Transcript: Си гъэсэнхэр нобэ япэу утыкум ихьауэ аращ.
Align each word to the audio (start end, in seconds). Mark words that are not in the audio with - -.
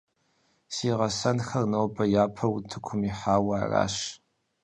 Си 0.73 0.87
гъэсэнхэр 0.97 1.63
нобэ 1.71 2.03
япэу 2.23 2.53
утыкум 2.57 3.01
ихьауэ 3.09 3.53
аращ. 3.63 3.95